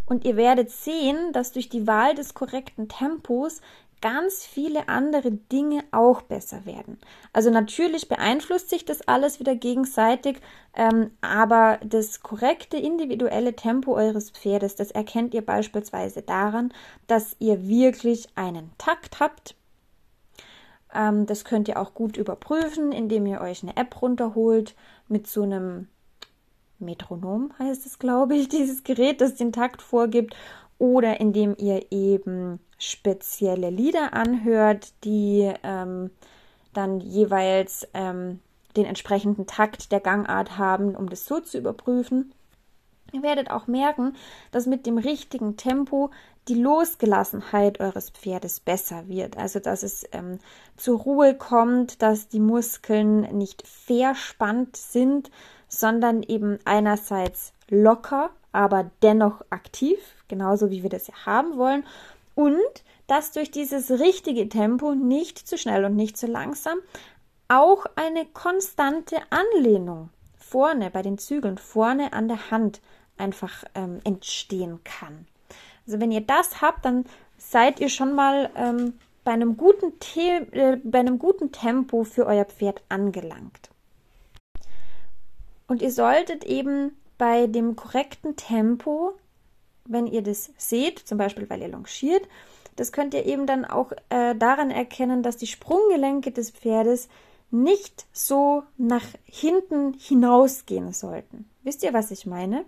Und 0.06 0.26
ihr 0.26 0.38
werdet 0.38 0.70
sehen, 0.72 1.34
dass 1.34 1.52
durch 1.52 1.70
die 1.70 1.88
Wahl 1.88 2.14
des 2.16 2.34
korrekten 2.34 2.90
Tempos 2.90 3.62
ganz 4.02 4.46
viele 4.46 4.88
andere 4.88 5.32
Dinge 5.32 5.84
auch 5.92 6.22
besser 6.22 6.66
werden. 6.66 6.98
Also 7.34 7.50
natürlich 7.50 8.08
beeinflusst 8.08 8.70
sich 8.70 8.86
das 8.86 9.08
alles 9.08 9.40
wieder 9.40 9.56
gegenseitig, 9.56 10.40
ähm, 10.76 11.12
aber 11.22 11.80
das 11.84 12.22
korrekte 12.22 12.78
individuelle 12.78 13.56
Tempo 13.56 13.96
eures 13.96 14.32
Pferdes, 14.32 14.76
das 14.76 14.92
erkennt 14.92 15.34
ihr 15.34 15.46
beispielsweise 15.46 16.22
daran, 16.22 16.74
dass 17.08 17.36
ihr 17.40 17.68
wirklich 17.68 18.28
einen 18.36 18.72
Takt 18.78 19.20
habt. 19.20 19.56
Ähm, 20.94 21.26
das 21.26 21.46
könnt 21.46 21.68
ihr 21.68 21.80
auch 21.80 21.94
gut 21.94 22.18
überprüfen, 22.18 22.92
indem 22.92 23.26
ihr 23.26 23.42
euch 23.42 23.64
eine 23.64 23.76
App 23.78 24.02
runterholt 24.02 24.76
mit 25.08 25.28
so 25.28 25.44
einem 25.44 25.88
Metronom 26.80 27.52
heißt 27.60 27.86
es, 27.86 28.00
glaube 28.00 28.36
ich, 28.36 28.50
dieses 28.50 28.84
Gerät, 28.84 29.22
das 29.22 29.36
den 29.36 29.52
Takt 29.52 29.82
vorgibt, 29.82 30.36
oder 30.80 31.20
indem 31.20 31.56
ihr 31.58 31.92
eben 31.92 32.60
spezielle 32.80 33.70
Lieder 33.70 34.14
anhört, 34.14 34.94
die 35.04 35.52
ähm, 35.64 36.10
dann 36.74 37.00
jeweils 37.02 37.88
ähm, 37.94 38.40
den 38.76 38.86
entsprechenden 38.86 39.46
Takt 39.46 39.92
der 39.92 40.00
Gangart 40.00 40.58
haben, 40.58 40.96
um 40.96 41.10
das 41.10 41.26
so 41.26 41.40
zu 41.40 41.58
überprüfen. 41.58 42.34
Ihr 43.12 43.24
werdet 43.24 43.50
auch 43.50 43.68
merken, 43.68 44.16
dass 44.52 44.68
mit 44.68 44.86
dem 44.86 44.98
richtigen 44.98 45.58
Tempo 45.58 46.12
die 46.48 46.56
Losgelassenheit 46.56 47.80
eures 47.80 48.12
Pferdes 48.12 48.60
besser 48.60 49.08
wird. 49.08 49.38
Also 49.38 49.60
dass 49.60 49.84
es 49.84 50.06
ähm, 50.12 50.40
zur 50.78 51.00
Ruhe 51.00 51.36
kommt, 51.36 52.02
dass 52.02 52.28
die 52.28 52.40
Muskeln 52.40 53.22
nicht 53.38 53.68
verspannt 53.68 54.78
sind, 54.78 55.32
sondern 55.68 56.24
eben 56.24 56.60
einerseits 56.66 57.54
locker, 57.70 58.32
aber 58.52 58.92
dennoch 59.02 59.44
aktiv, 59.50 60.00
genauso 60.28 60.70
wie 60.72 60.84
wir 60.84 60.90
das 60.90 61.08
ja 61.08 61.26
haben 61.26 61.58
wollen. 61.58 61.84
Und 62.36 62.84
dass 63.08 63.32
durch 63.32 63.52
dieses 63.52 63.92
richtige 63.92 64.50
Tempo 64.50 64.94
nicht 64.94 65.38
zu 65.40 65.58
schnell 65.58 65.86
und 65.86 65.96
nicht 65.96 66.18
zu 66.18 66.28
langsam 66.28 66.80
auch 67.48 67.86
eine 67.96 68.26
konstante 68.26 69.18
Anlehnung 69.32 70.10
vorne 70.38 70.90
bei 70.92 71.02
den 71.02 71.18
Zügeln, 71.18 71.58
vorne 71.58 72.14
an 72.14 72.28
der 72.28 72.52
Hand 72.52 72.82
einfach 73.18 73.64
ähm, 73.76 74.00
entstehen 74.04 74.80
kann. 74.84 75.28
Also 75.86 76.00
wenn 76.00 76.12
ihr 76.12 76.22
das 76.22 76.62
habt, 76.62 76.86
dann 76.86 77.06
seid 77.38 77.80
ihr 77.80 77.90
schon 77.90 78.14
mal 78.14 78.52
ähm, 78.56 78.94
bei, 79.24 79.32
einem 79.32 79.58
guten 79.58 79.94
äh, 80.16 80.78
bei 80.84 81.00
einem 81.00 81.20
guten 81.20 81.52
Tempo 81.52 82.04
für 82.04 82.26
euer 82.26 82.46
Pferd 82.46 82.84
angelangt. 82.90 83.70
Und 85.68 85.82
ihr 85.82 85.92
solltet 85.92 86.46
eben 86.46 86.96
bei 87.20 87.46
dem 87.46 87.76
korrekten 87.76 88.36
Tempo, 88.36 89.12
wenn 89.86 90.08
ihr 90.08 90.24
das 90.24 90.52
seht, 90.58 90.98
zum 90.98 91.20
Beispiel 91.20 91.48
weil 91.50 91.62
ihr 91.62 91.68
longiert, 91.68 92.28
das 92.76 92.92
könnt 92.92 93.14
ihr 93.14 93.26
eben 93.26 93.46
dann 93.46 93.66
auch 93.66 93.92
äh, 94.10 94.34
daran 94.36 94.72
erkennen, 94.72 95.22
dass 95.22 95.38
die 95.38 95.46
Sprunggelenke 95.46 96.32
des 96.32 96.50
Pferdes 96.50 97.10
nicht 97.52 98.08
so 98.14 98.64
nach 98.78 99.04
hinten 99.26 99.94
hinausgehen 99.94 100.94
sollten. 100.94 101.50
Wisst 101.64 101.84
ihr, 101.84 101.94
was 101.94 102.10
ich 102.10 102.26
meine? 102.26 102.64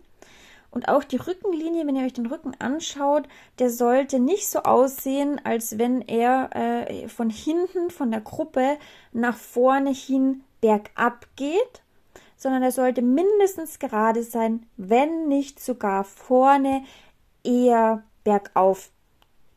Und 0.70 0.88
auch 0.88 1.03
die 1.03 1.17
Rückenlinie, 1.17 1.86
wenn 1.88 1.96
ihr 1.96 2.05
euch 2.05 2.13
den 2.13 2.25
Rücken 2.25 2.53
anschaut, 2.60 3.27
der 3.60 3.70
sollte 3.70 4.20
nicht 4.20 4.48
so 4.48 4.60
aussehen, 4.60 5.39
als 5.43 5.77
wenn 5.77 6.01
er 6.01 6.50
äh, 6.55 7.08
von 7.08 7.29
hinten, 7.29 7.89
von 7.89 8.12
der 8.12 8.22
Gruppe 8.22 8.77
nach 9.13 9.38
vorne 9.38 9.91
hin 9.91 10.43
bergab 10.62 11.27
geht, 11.36 11.81
sondern 12.41 12.63
er 12.63 12.71
sollte 12.71 13.03
mindestens 13.03 13.77
gerade 13.77 14.24
sein, 14.24 14.65
wenn 14.75 15.27
nicht 15.27 15.60
sogar 15.60 16.03
vorne 16.03 16.83
eher 17.43 18.03
bergauf 18.24 18.89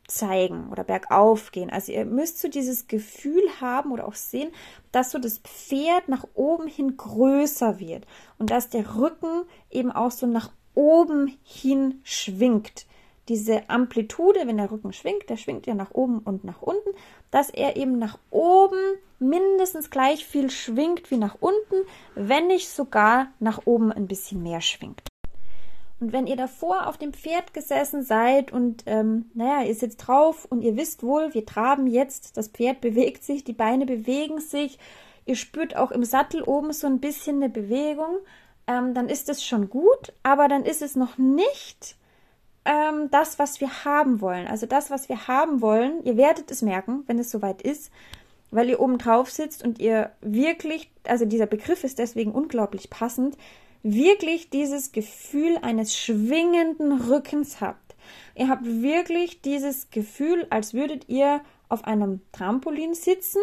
zeigen 0.07 0.69
oder 0.69 0.83
bergauf 0.83 1.51
gehen. 1.51 1.71
Also 1.71 1.91
ihr 1.91 2.05
müsst 2.05 2.39
so 2.39 2.47
dieses 2.47 2.87
Gefühl 2.87 3.41
haben 3.59 3.91
oder 3.91 4.07
auch 4.07 4.13
sehen, 4.13 4.51
dass 4.91 5.09
so 5.09 5.17
das 5.17 5.39
Pferd 5.39 6.09
nach 6.09 6.27
oben 6.35 6.67
hin 6.67 6.95
größer 6.95 7.79
wird 7.79 8.05
und 8.37 8.51
dass 8.51 8.69
der 8.69 8.95
Rücken 8.95 9.45
eben 9.71 9.91
auch 9.91 10.11
so 10.11 10.27
nach 10.27 10.51
oben 10.75 11.35
hin 11.43 12.01
schwingt. 12.03 12.85
Diese 13.27 13.69
Amplitude, 13.69 14.41
wenn 14.45 14.57
der 14.57 14.71
Rücken 14.71 14.93
schwingt, 14.93 15.29
der 15.29 15.37
schwingt 15.37 15.65
ja 15.65 15.73
nach 15.73 15.91
oben 15.91 16.19
und 16.19 16.43
nach 16.43 16.61
unten, 16.61 16.89
dass 17.31 17.49
er 17.49 17.75
eben 17.75 17.97
nach 17.97 18.19
oben 18.29 18.77
mindestens 19.19 19.89
gleich 19.89 20.25
viel 20.25 20.51
schwingt 20.51 21.09
wie 21.09 21.17
nach 21.17 21.37
unten, 21.39 21.87
wenn 22.13 22.47
nicht 22.47 22.69
sogar 22.69 23.27
nach 23.39 23.61
oben 23.65 23.91
ein 23.91 24.07
bisschen 24.07 24.43
mehr 24.43 24.61
schwingt. 24.61 25.01
Und 25.99 26.11
wenn 26.11 26.27
ihr 26.27 26.35
davor 26.35 26.87
auf 26.87 26.97
dem 26.97 27.13
Pferd 27.13 27.53
gesessen 27.53 28.03
seid 28.03 28.51
und, 28.51 28.83
ähm, 28.85 29.31
naja, 29.33 29.65
ihr 29.65 29.75
sitzt 29.75 30.07
drauf 30.07 30.45
und 30.49 30.61
ihr 30.61 30.75
wisst 30.75 31.03
wohl, 31.03 31.33
wir 31.33 31.45
traben 31.45 31.87
jetzt, 31.87 32.37
das 32.37 32.49
Pferd 32.49 32.81
bewegt 32.81 33.23
sich, 33.23 33.43
die 33.43 33.53
Beine 33.53 33.85
bewegen 33.85 34.39
sich, 34.39 34.77
ihr 35.25 35.35
spürt 35.35 35.75
auch 35.75 35.91
im 35.91 36.03
Sattel 36.03 36.43
oben 36.43 36.73
so 36.73 36.85
ein 36.85 36.99
bisschen 36.99 37.37
eine 37.37 37.49
Bewegung, 37.49 38.17
ähm, 38.67 38.93
dann 38.93 39.07
ist 39.07 39.29
es 39.29 39.43
schon 39.43 39.69
gut, 39.69 40.13
aber 40.21 40.47
dann 40.47 40.65
ist 40.65 40.81
es 40.81 40.95
noch 40.95 41.17
nicht 41.17 41.95
ähm, 42.65 43.09
das, 43.11 43.39
was 43.39 43.61
wir 43.61 43.85
haben 43.85 44.21
wollen. 44.21 44.47
Also 44.47 44.65
das, 44.65 44.89
was 44.89 45.07
wir 45.07 45.27
haben 45.27 45.61
wollen, 45.61 46.03
ihr 46.03 46.17
werdet 46.17 46.51
es 46.51 46.61
merken, 46.61 47.03
wenn 47.07 47.19
es 47.19 47.31
soweit 47.31 47.61
ist, 47.61 47.91
weil 48.51 48.69
ihr 48.69 48.79
oben 48.79 48.97
drauf 48.97 49.31
sitzt 49.31 49.63
und 49.63 49.79
ihr 49.79 50.11
wirklich, 50.21 50.91
also 51.03 51.25
dieser 51.25 51.45
Begriff 51.45 51.83
ist 51.83 51.99
deswegen 51.99 52.31
unglaublich 52.31 52.89
passend, 52.89 53.37
wirklich 53.83 54.49
dieses 54.49 54.91
Gefühl 54.91 55.57
eines 55.61 55.95
schwingenden 55.95 57.01
Rückens 57.01 57.61
habt. 57.61 57.95
Ihr 58.35 58.49
habt 58.49 58.65
wirklich 58.65 59.41
dieses 59.41 59.89
Gefühl, 59.91 60.47
als 60.49 60.73
würdet 60.73 61.07
ihr 61.07 61.41
auf 61.69 61.85
einem 61.85 62.21
Trampolin 62.31 62.93
sitzen 62.93 63.41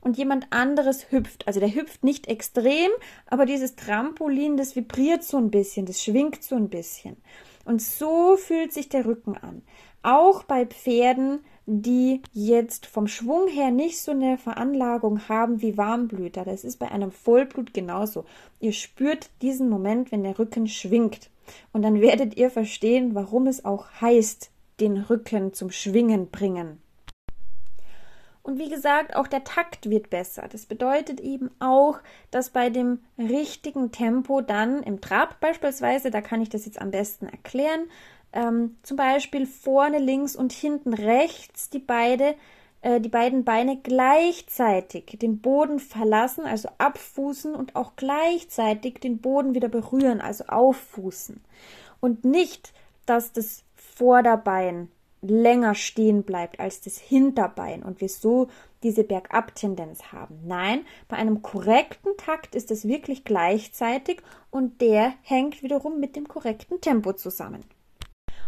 und 0.00 0.16
jemand 0.16 0.46
anderes 0.50 1.10
hüpft. 1.10 1.46
Also 1.46 1.60
der 1.60 1.74
hüpft 1.74 2.04
nicht 2.04 2.28
extrem, 2.28 2.90
aber 3.26 3.46
dieses 3.46 3.76
Trampolin, 3.76 4.56
das 4.56 4.76
vibriert 4.76 5.24
so 5.24 5.38
ein 5.38 5.50
bisschen, 5.50 5.86
das 5.86 6.02
schwingt 6.02 6.42
so 6.42 6.54
ein 6.54 6.68
bisschen. 6.68 7.16
Und 7.68 7.82
so 7.82 8.38
fühlt 8.38 8.72
sich 8.72 8.88
der 8.88 9.04
Rücken 9.04 9.36
an. 9.36 9.60
Auch 10.02 10.42
bei 10.44 10.64
Pferden, 10.64 11.40
die 11.66 12.22
jetzt 12.32 12.86
vom 12.86 13.06
Schwung 13.06 13.46
her 13.46 13.70
nicht 13.70 14.00
so 14.00 14.12
eine 14.12 14.38
Veranlagung 14.38 15.28
haben 15.28 15.60
wie 15.60 15.76
Warmblüter. 15.76 16.46
Das 16.46 16.64
ist 16.64 16.78
bei 16.78 16.90
einem 16.90 17.12
Vollblut 17.12 17.74
genauso. 17.74 18.24
Ihr 18.58 18.72
spürt 18.72 19.28
diesen 19.42 19.68
Moment, 19.68 20.10
wenn 20.12 20.22
der 20.22 20.38
Rücken 20.38 20.66
schwingt. 20.66 21.28
Und 21.74 21.82
dann 21.82 22.00
werdet 22.00 22.38
ihr 22.38 22.48
verstehen, 22.48 23.14
warum 23.14 23.46
es 23.46 23.66
auch 23.66 23.90
heißt, 24.00 24.50
den 24.80 24.96
Rücken 24.96 25.52
zum 25.52 25.70
Schwingen 25.70 26.30
bringen. 26.30 26.80
Und 28.48 28.58
wie 28.58 28.70
gesagt, 28.70 29.14
auch 29.14 29.26
der 29.26 29.44
Takt 29.44 29.90
wird 29.90 30.08
besser. 30.08 30.48
Das 30.50 30.64
bedeutet 30.64 31.20
eben 31.20 31.50
auch, 31.58 31.98
dass 32.30 32.48
bei 32.48 32.70
dem 32.70 33.00
richtigen 33.18 33.92
Tempo 33.92 34.40
dann 34.40 34.82
im 34.82 35.02
Trab 35.02 35.38
beispielsweise, 35.38 36.10
da 36.10 36.22
kann 36.22 36.40
ich 36.40 36.48
das 36.48 36.64
jetzt 36.64 36.80
am 36.80 36.90
besten 36.90 37.26
erklären, 37.26 37.90
ähm, 38.32 38.78
zum 38.82 38.96
Beispiel 38.96 39.44
vorne 39.44 39.98
links 39.98 40.34
und 40.34 40.52
hinten 40.52 40.94
rechts 40.94 41.68
die, 41.68 41.78
beide, 41.78 42.36
äh, 42.80 43.02
die 43.02 43.10
beiden 43.10 43.44
Beine 43.44 43.76
gleichzeitig 43.82 45.18
den 45.20 45.42
Boden 45.42 45.78
verlassen, 45.78 46.46
also 46.46 46.70
abfußen 46.78 47.54
und 47.54 47.76
auch 47.76 47.96
gleichzeitig 47.96 48.94
den 48.94 49.18
Boden 49.18 49.54
wieder 49.54 49.68
berühren, 49.68 50.22
also 50.22 50.44
auffußen. 50.44 51.44
Und 52.00 52.24
nicht, 52.24 52.72
dass 53.04 53.30
das 53.30 53.64
Vorderbein 53.74 54.90
länger 55.20 55.74
stehen 55.74 56.22
bleibt 56.22 56.60
als 56.60 56.80
das 56.80 56.98
Hinterbein 56.98 57.82
und 57.82 58.00
wir 58.00 58.08
so 58.08 58.48
diese 58.82 59.04
Bergab-Tendenz 59.04 60.12
haben. 60.12 60.38
Nein, 60.44 60.84
bei 61.08 61.16
einem 61.16 61.42
korrekten 61.42 62.16
Takt 62.16 62.54
ist 62.54 62.70
es 62.70 62.86
wirklich 62.86 63.24
gleichzeitig 63.24 64.22
und 64.50 64.80
der 64.80 65.14
hängt 65.22 65.62
wiederum 65.62 65.98
mit 65.98 66.16
dem 66.16 66.28
korrekten 66.28 66.80
Tempo 66.80 67.12
zusammen. 67.12 67.64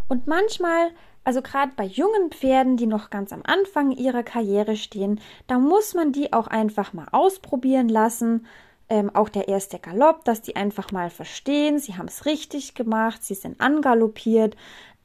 Und 0.08 0.26
manchmal, 0.26 0.90
also 1.24 1.42
gerade 1.42 1.72
bei 1.76 1.84
jungen 1.84 2.30
Pferden, 2.30 2.76
die 2.76 2.86
noch 2.86 3.10
ganz 3.10 3.32
am 3.32 3.42
Anfang 3.44 3.92
ihrer 3.92 4.22
Karriere 4.22 4.76
stehen, 4.76 5.20
da 5.46 5.58
muss 5.58 5.94
man 5.94 6.12
die 6.12 6.32
auch 6.32 6.46
einfach 6.46 6.92
mal 6.92 7.06
ausprobieren 7.12 7.88
lassen. 7.88 8.46
Ähm, 8.88 9.14
auch 9.14 9.28
der 9.28 9.46
erste 9.46 9.78
Galopp, 9.78 10.24
dass 10.24 10.42
die 10.42 10.56
einfach 10.56 10.90
mal 10.90 11.10
verstehen, 11.10 11.78
sie 11.78 11.96
haben 11.96 12.08
es 12.08 12.26
richtig 12.26 12.74
gemacht, 12.74 13.22
sie 13.22 13.36
sind 13.36 13.60
angaloppiert. 13.60 14.56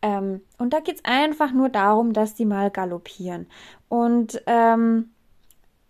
Ähm, 0.02 0.42
und 0.58 0.74
da 0.74 0.80
geht 0.80 0.96
es 0.98 1.06
einfach 1.06 1.52
nur 1.52 1.70
darum, 1.70 2.14
dass 2.14 2.36
die 2.36 2.46
mal 2.46 2.70
galoppieren. 2.72 3.48
Und 3.90 4.42
ähm, 4.48 5.12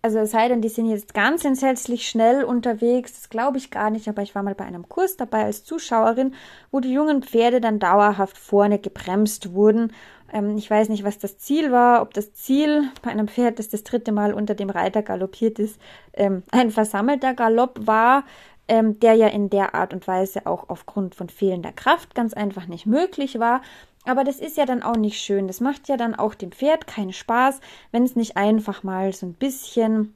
also 0.02 0.18
es 0.20 0.30
sei 0.30 0.48
denn, 0.48 0.62
die 0.62 0.68
sind 0.68 0.86
jetzt 0.86 1.14
ganz 1.14 1.44
entsetzlich 1.44 2.08
schnell 2.08 2.44
unterwegs, 2.44 3.14
das 3.14 3.28
glaube 3.28 3.58
ich 3.58 3.70
gar 3.72 3.90
nicht, 3.90 4.08
aber 4.08 4.22
ich 4.22 4.34
war 4.36 4.42
mal 4.44 4.54
bei 4.54 4.64
einem 4.64 4.88
Kurs 4.88 5.16
dabei 5.16 5.44
als 5.44 5.64
Zuschauerin, 5.64 6.34
wo 6.70 6.78
die 6.80 6.92
jungen 6.92 7.22
Pferde 7.22 7.60
dann 7.60 7.80
dauerhaft 7.80 8.38
vorne 8.38 8.78
gebremst 8.78 9.52
wurden. 9.52 9.92
Ähm, 10.32 10.56
ich 10.56 10.70
weiß 10.70 10.88
nicht, 10.90 11.04
was 11.04 11.18
das 11.18 11.38
Ziel 11.38 11.72
war, 11.72 12.02
ob 12.02 12.14
das 12.14 12.32
Ziel 12.34 12.84
bei 13.02 13.10
einem 13.10 13.28
Pferd, 13.28 13.58
das 13.58 13.68
das 13.68 13.82
dritte 13.82 14.12
Mal 14.12 14.32
unter 14.32 14.54
dem 14.54 14.70
Reiter 14.70 15.02
galoppiert 15.02 15.58
ist, 15.58 15.80
ähm, 16.12 16.44
ein 16.52 16.70
versammelter 16.70 17.34
Galopp 17.34 17.86
war. 17.86 18.24
ähm, 18.68 18.98
der 18.98 19.14
ja 19.14 19.28
in 19.28 19.48
der 19.50 19.74
Art 19.74 19.92
und 19.92 20.06
Weise 20.08 20.46
auch 20.46 20.68
aufgrund 20.68 21.14
von 21.14 21.28
fehlender 21.28 21.72
Kraft 21.72 22.14
ganz 22.14 22.34
einfach 22.34 22.66
nicht 22.66 22.86
möglich 22.86 23.38
war. 23.38 23.62
Aber 24.06 24.24
das 24.24 24.38
ist 24.38 24.56
ja 24.56 24.64
dann 24.64 24.82
auch 24.82 24.96
nicht 24.96 25.20
schön. 25.20 25.46
Das 25.46 25.60
macht 25.60 25.88
ja 25.88 25.96
dann 25.96 26.14
auch 26.14 26.34
dem 26.34 26.52
Pferd 26.52 26.86
keinen 26.86 27.12
Spaß, 27.12 27.60
wenn 27.92 28.04
es 28.04 28.16
nicht 28.16 28.36
einfach 28.36 28.82
mal 28.82 29.12
so 29.12 29.26
ein 29.26 29.34
bisschen, 29.34 30.14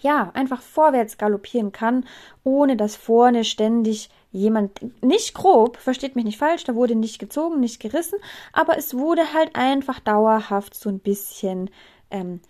ja, 0.00 0.30
einfach 0.34 0.60
vorwärts 0.62 1.18
galoppieren 1.18 1.72
kann, 1.72 2.04
ohne 2.44 2.76
dass 2.76 2.94
vorne 2.94 3.44
ständig 3.44 4.10
jemand, 4.32 5.02
nicht 5.02 5.34
grob, 5.34 5.78
versteht 5.78 6.14
mich 6.14 6.26
nicht 6.26 6.38
falsch, 6.38 6.64
da 6.64 6.74
wurde 6.74 6.94
nicht 6.94 7.18
gezogen, 7.18 7.58
nicht 7.58 7.80
gerissen, 7.80 8.18
aber 8.52 8.76
es 8.76 8.92
wurde 8.94 9.32
halt 9.32 9.56
einfach 9.56 9.98
dauerhaft 9.98 10.74
so 10.74 10.90
ein 10.90 10.98
bisschen 10.98 11.70
ähm, 12.10 12.40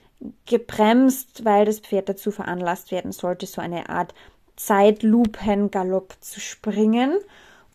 gebremst, 0.47 1.45
weil 1.45 1.65
das 1.65 1.81
Pferd 1.81 2.09
dazu 2.09 2.33
veranlasst 2.33 2.91
werden 2.91 3.13
sollte, 3.13 3.47
so 3.47 3.61
eine 3.61 3.89
Art 3.89 4.15
Zeitlupengalopp 4.57 6.15
zu 6.21 6.41
springen. 6.41 7.15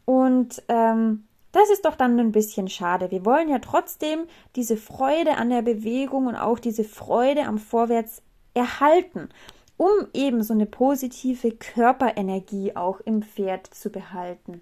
Und 0.06 0.62
ähm, 0.68 1.24
das 1.52 1.70
ist 1.70 1.86
doch 1.86 1.96
dann 1.96 2.20
ein 2.20 2.32
bisschen 2.32 2.68
schade. 2.68 3.12
Wir 3.12 3.26
wollen 3.26 3.50
ja 3.50 3.60
trotzdem 3.60 4.26
diese 4.56 4.78
Freude 4.78 5.38
an 5.38 5.50
der 5.50 5.62
Bewegung 5.62 6.28
und 6.28 6.36
auch 6.36 6.60
diese 6.60 6.84
Freude 6.84 7.44
am 7.46 7.58
Vorwärts 7.58 8.22
erhalten, 8.54 9.30
um 9.78 9.90
eben 10.14 10.44
so 10.44 10.54
eine 10.54 10.66
positive 10.66 11.52
Körperenergie 11.52 12.76
auch 12.76 13.00
im 13.02 13.24
Pferd 13.24 13.68
zu 13.68 13.90
behalten. 13.90 14.62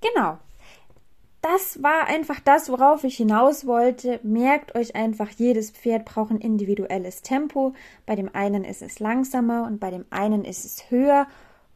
Genau 0.00 0.38
das 1.40 1.82
war 1.82 2.06
einfach 2.06 2.40
das, 2.40 2.68
worauf 2.68 3.04
ich 3.04 3.16
hinaus 3.16 3.66
wollte. 3.66 4.18
Merkt 4.22 4.74
euch 4.74 4.96
einfach, 4.96 5.30
jedes 5.30 5.70
Pferd 5.70 6.04
braucht 6.04 6.30
ein 6.30 6.40
individuelles 6.40 7.22
Tempo. 7.22 7.74
Bei 8.06 8.16
dem 8.16 8.34
einen 8.34 8.64
ist 8.64 8.82
es 8.82 8.98
langsamer 8.98 9.64
und 9.64 9.78
bei 9.78 9.90
dem 9.90 10.04
einen 10.10 10.44
ist 10.44 10.64
es 10.64 10.90
höher. 10.90 11.26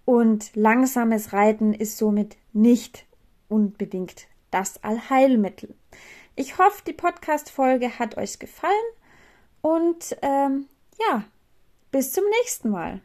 Und 0.05 0.55
langsames 0.55 1.33
Reiten 1.33 1.73
ist 1.75 1.97
somit 1.97 2.37
nicht 2.53 3.07
unbedingt 3.49 4.27
das 4.51 4.83
Allheilmittel. 4.83 5.75
Ich 6.35 6.59
hoffe, 6.59 6.83
die 6.87 6.93
Podcast-Folge 6.93 7.99
hat 7.99 8.17
euch 8.17 8.39
gefallen 8.39 8.73
und 9.61 10.17
ähm, 10.23 10.67
ja, 10.99 11.25
bis 11.91 12.13
zum 12.13 12.25
nächsten 12.41 12.71
Mal. 12.71 13.01